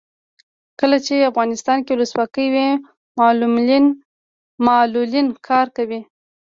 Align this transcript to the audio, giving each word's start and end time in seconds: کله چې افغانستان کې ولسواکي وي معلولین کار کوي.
کله 0.79 0.97
چې 1.05 1.29
افغانستان 1.31 1.77
کې 1.85 1.91
ولسواکي 1.93 2.45
وي 2.53 2.67
معلولین 4.67 5.27
کار 5.47 5.67
کوي. 5.77 5.99